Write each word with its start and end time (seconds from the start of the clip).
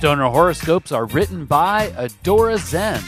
Stoner 0.00 0.30
horoscopes 0.30 0.92
are 0.92 1.04
written 1.04 1.44
by 1.44 1.88
Adora 1.88 2.56
Zen. 2.56 3.02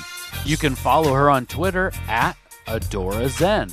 You 0.44 0.58
can 0.58 0.74
follow 0.74 1.14
her 1.14 1.30
on 1.30 1.46
Twitter 1.46 1.90
at 2.06 2.36
Adora 2.66 3.30
Zen. 3.30 3.70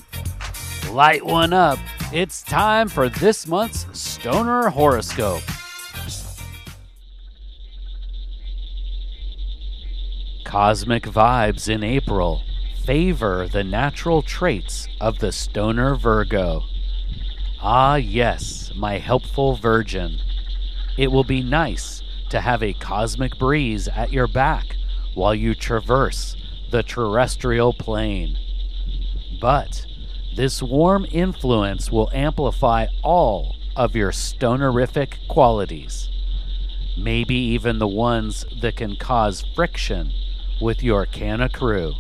Light 0.94 1.26
one 1.26 1.52
up. 1.52 1.80
It's 2.14 2.42
time 2.42 2.88
for 2.88 3.10
this 3.10 3.46
month's 3.46 3.86
Stoner 3.92 4.70
horoscope. 4.70 5.42
Cosmic 10.46 11.04
vibes 11.04 11.68
in 11.68 11.84
April 11.84 12.42
favor 12.86 13.50
the 13.50 13.66
natural 13.66 14.22
traits 14.22 14.88
of 15.02 15.20
the 15.20 15.34
Stoner 15.34 15.96
Virgo. 15.96 16.64
Ah, 17.62 17.96
yes, 17.96 18.72
my 18.78 18.98
helpful 18.98 19.58
virgin. 19.58 20.20
It 20.98 21.12
will 21.12 21.26
be 21.26 21.44
nice 21.44 22.02
to 22.30 22.42
have 22.42 22.64
a 22.64 22.74
cosmic 22.74 23.38
breeze 23.38 23.88
at 23.88 24.12
your 24.12 24.28
back 24.28 24.76
while 25.14 25.36
you 25.36 25.56
traverse 25.56 26.36
the 26.72 26.84
terrestrial 26.84 27.74
plane. 27.74 28.38
But 29.42 29.86
this 30.36 30.62
warm 30.62 31.06
influence 31.12 31.92
will 31.92 32.10
amplify 32.14 32.88
all 33.04 33.56
of 33.76 33.96
your 33.96 34.12
stonerific 34.12 35.28
qualities, 35.28 36.10
maybe 36.98 37.36
even 37.36 37.80
the 37.80 37.88
ones 37.88 38.46
that 38.62 38.76
can 38.76 38.96
cause 38.96 39.46
friction 39.56 40.12
with 40.62 40.84
your 40.84 41.06
Canna 41.06 41.50
crew. 41.50 41.94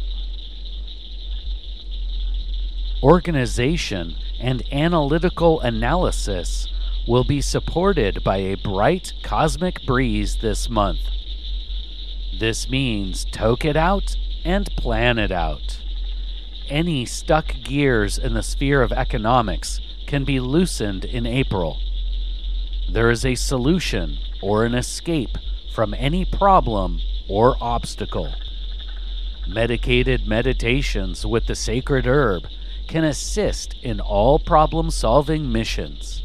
Organization 3.01 4.15
and 4.39 4.61
analytical 4.73 5.61
analysis 5.61 6.67
will 7.09 7.23
be 7.23 7.41
supported 7.41 8.23
by 8.23 8.37
a 8.37 8.53
bright 8.53 9.13
cosmic 9.23 9.83
breeze 9.83 10.37
this 10.37 10.69
month. 10.69 10.99
This 12.39 12.69
means 12.69 13.25
toke 13.25 13.65
it 13.65 13.75
out 13.75 14.15
and 14.45 14.69
plan 14.75 15.17
it 15.17 15.31
out. 15.31 15.81
Any 16.67 17.07
stuck 17.07 17.55
gears 17.63 18.19
in 18.19 18.35
the 18.35 18.43
sphere 18.43 18.83
of 18.83 18.91
economics 18.91 19.81
can 20.05 20.23
be 20.23 20.39
loosened 20.39 21.03
in 21.03 21.25
April. 21.25 21.81
There 22.87 23.09
is 23.09 23.25
a 23.25 23.33
solution 23.33 24.19
or 24.39 24.63
an 24.63 24.75
escape 24.75 25.35
from 25.73 25.95
any 25.95 26.25
problem 26.25 26.99
or 27.27 27.57
obstacle. 27.59 28.35
Medicated 29.47 30.27
meditations 30.27 31.25
with 31.25 31.47
the 31.47 31.55
sacred 31.55 32.05
herb 32.05 32.43
can 32.87 33.03
assist 33.03 33.73
in 33.81 33.99
all 33.99 34.37
problem 34.37 34.91
solving 34.91 35.51
missions. 35.51 36.21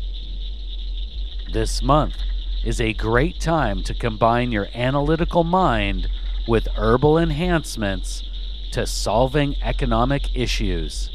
This 1.55 1.85
month 1.85 2.17
is 2.65 2.81
a 2.81 2.93
great 2.93 3.39
time 3.39 3.85
to 3.85 3.95
combine 3.95 4.51
your 4.51 4.67
analytical 4.75 5.45
mind 5.45 6.09
with 6.49 6.67
herbal 6.75 7.17
enhancements 7.17 8.25
to 8.73 8.89
solving 8.89 9.55
economic 9.63 10.37
issues. 10.37 11.11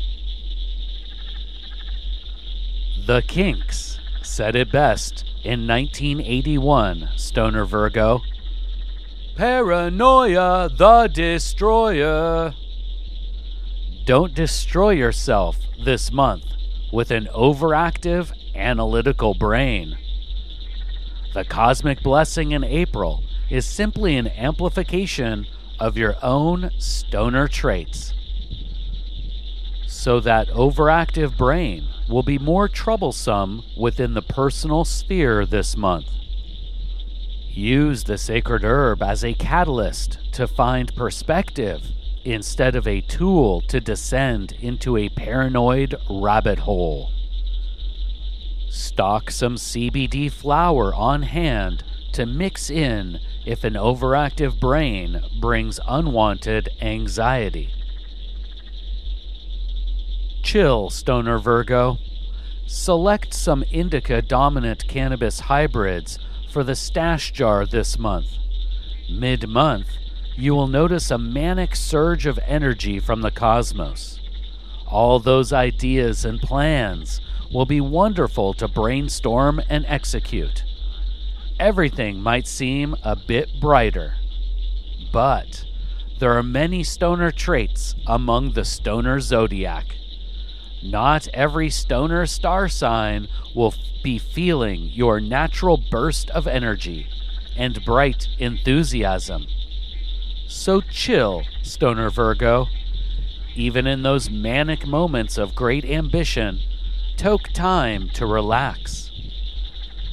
The 3.05 3.21
Kinks 3.21 3.99
said 4.21 4.55
it 4.55 4.71
best 4.71 5.25
in 5.43 5.67
1981, 5.67 7.09
Stoner 7.17 7.65
Virgo. 7.65 8.21
Paranoia 9.35 10.69
the 10.69 11.09
Destroyer. 11.13 12.53
Don't 14.05 14.33
destroy 14.33 14.91
yourself 14.91 15.57
this 15.83 16.13
month 16.13 16.45
with 16.93 17.11
an 17.11 17.27
overactive 17.35 18.31
analytical 18.55 19.33
brain. 19.33 19.97
The 21.33 21.45
cosmic 21.45 22.01
blessing 22.01 22.51
in 22.53 22.63
April 22.63 23.23
is 23.49 23.65
simply 23.65 24.17
an 24.17 24.27
amplification 24.29 25.45
of 25.79 25.97
your 25.97 26.15
own 26.23 26.71
stoner 26.79 27.47
traits. 27.47 28.13
So 29.85 30.19
that 30.21 30.47
overactive 30.49 31.37
brain 31.37 31.87
will 32.09 32.23
be 32.23 32.39
more 32.39 32.67
troublesome 32.67 33.63
within 33.77 34.15
the 34.15 34.21
personal 34.23 34.85
sphere 34.85 35.45
this 35.45 35.77
month. 35.77 36.07
Use 37.49 38.05
the 38.05 38.17
sacred 38.17 38.63
herb 38.63 39.03
as 39.03 39.23
a 39.23 39.33
catalyst 39.33 40.17
to 40.33 40.47
find 40.47 40.95
perspective 40.95 41.83
instead 42.25 42.75
of 42.75 42.87
a 42.87 43.01
tool 43.01 43.61
to 43.61 43.79
descend 43.79 44.53
into 44.61 44.97
a 44.97 45.09
paranoid 45.09 45.95
rabbit 46.09 46.59
hole. 46.59 47.11
Stock 48.69 49.31
some 49.31 49.55
CBD 49.55 50.31
flower 50.31 50.93
on 50.93 51.23
hand 51.23 51.83
to 52.13 52.25
mix 52.25 52.69
in 52.69 53.19
if 53.45 53.63
an 53.63 53.73
overactive 53.73 54.59
brain 54.59 55.21
brings 55.39 55.79
unwanted 55.87 56.69
anxiety. 56.81 57.73
Chill, 60.43 60.89
Stoner 60.89 61.39
Virgo. 61.39 61.97
Select 62.67 63.33
some 63.33 63.63
indica 63.71 64.21
dominant 64.21 64.87
cannabis 64.87 65.41
hybrids 65.41 66.19
for 66.51 66.63
the 66.63 66.75
stash 66.75 67.31
jar 67.31 67.65
this 67.65 67.97
month. 67.97 68.27
Mid 69.11 69.49
month, 69.49 69.87
you 70.35 70.53
will 70.53 70.67
notice 70.67 71.09
a 71.09 71.17
manic 71.17 71.75
surge 71.75 72.25
of 72.25 72.39
energy 72.45 72.99
from 72.99 73.21
the 73.21 73.31
cosmos. 73.31 74.19
All 74.87 75.19
those 75.19 75.51
ideas 75.51 76.23
and 76.25 76.39
plans 76.39 77.19
will 77.51 77.65
be 77.65 77.81
wonderful 77.81 78.53
to 78.53 78.67
brainstorm 78.67 79.61
and 79.69 79.85
execute. 79.87 80.63
Everything 81.59 82.21
might 82.21 82.47
seem 82.47 82.95
a 83.03 83.15
bit 83.15 83.49
brighter, 83.59 84.15
but 85.11 85.65
there 86.19 86.37
are 86.37 86.43
many 86.43 86.83
stoner 86.83 87.31
traits 87.31 87.95
among 88.05 88.53
the 88.53 88.65
stoner 88.65 89.19
zodiac. 89.19 89.95
Not 90.83 91.27
every 91.33 91.69
stoner 91.69 92.25
star 92.25 92.69
sign 92.69 93.27
will 93.55 93.73
be 94.03 94.17
feeling 94.17 94.83
your 94.93 95.19
natural 95.19 95.77
burst 95.91 96.29
of 96.29 96.47
energy 96.47 97.07
and 97.57 97.83
bright 97.83 98.27
enthusiasm. 98.37 99.45
So 100.47 100.81
chill, 100.81 101.43
Stoner 101.61 102.09
Virgo. 102.09 102.67
Even 103.55 103.85
in 103.85 104.03
those 104.03 104.29
manic 104.29 104.87
moments 104.87 105.37
of 105.37 105.55
great 105.55 105.83
ambition, 105.83 106.59
toke 107.19 107.49
time 107.49 108.07
to 108.13 108.25
relax. 108.25 109.11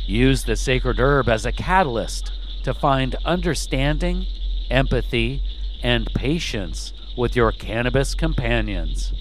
Use 0.07 0.43
the 0.43 0.57
sacred 0.57 0.99
herb 0.99 1.29
as 1.29 1.47
a 1.47 1.53
catalyst 1.53 2.33
to 2.65 2.75
find 2.75 3.15
understanding, 3.25 4.27
empathy, 4.71 5.41
and 5.85 6.13
patience 6.15 6.93
with 7.17 7.37
your 7.37 7.53
cannabis 7.53 8.17
companions. 8.17 9.13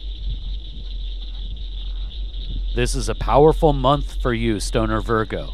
This 2.75 2.95
is 2.95 3.07
a 3.07 3.13
powerful 3.13 3.71
month 3.71 4.19
for 4.19 4.33
you, 4.33 4.59
Stoner 4.59 4.99
Virgo. 4.99 5.51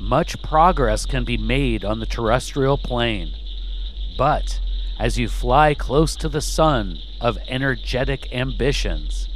Much 0.00 0.40
progress 0.42 1.04
can 1.04 1.24
be 1.24 1.36
made 1.36 1.84
on 1.84 1.98
the 1.98 2.06
terrestrial 2.06 2.78
plane. 2.78 3.34
But 4.16 4.60
as 5.00 5.18
you 5.18 5.28
fly 5.28 5.74
close 5.74 6.14
to 6.14 6.28
the 6.28 6.40
sun 6.40 7.00
of 7.20 7.38
energetic 7.48 8.32
ambitions, 8.32 9.28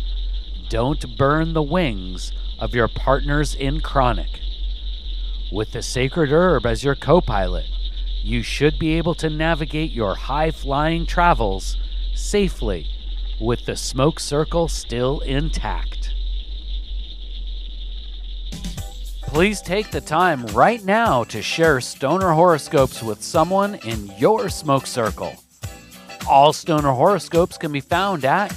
don't 0.71 1.19
burn 1.19 1.53
the 1.53 1.63
wings 1.63 2.33
of 2.61 2.75
your 2.75 2.87
partners 2.87 3.57
in 3.57 3.81
chronic. 3.81 4.41
With 5.53 5.73
the 5.73 5.83
sacred 5.83 6.31
herb 6.31 6.65
as 6.65 6.85
your 6.85 6.95
co 6.95 7.21
pilot, 7.21 7.67
you 8.23 8.43
should 8.43 8.79
be 8.79 8.93
able 8.95 9.17
to 9.17 9.29
navigate 9.29 9.91
your 9.91 10.15
high 10.15 10.53
flying 10.53 11.07
travels 11.07 11.77
safely 12.15 12.87
with 13.41 13.67
the 13.67 13.75
smoke 13.75 14.21
circle 14.21 14.69
still 14.69 15.21
intact. 15.21 16.15
Please 19.23 19.61
take 19.61 19.91
the 19.91 20.01
time 20.01 20.47
right 20.49 20.85
now 20.85 21.25
to 21.25 21.43
share 21.43 21.81
stoner 21.81 22.31
horoscopes 22.31 23.03
with 23.03 23.23
someone 23.23 23.75
in 23.87 24.13
your 24.19 24.49
smoke 24.49 24.87
circle. 24.87 25.35
All 26.29 26.53
stoner 26.53 26.93
horoscopes 26.93 27.59
can 27.59 27.73
be 27.73 27.81
found 27.81 28.25
at 28.25 28.57